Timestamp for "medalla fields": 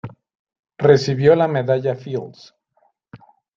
1.47-2.55